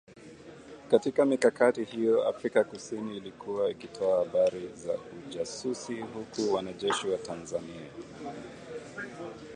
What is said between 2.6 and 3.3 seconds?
kusini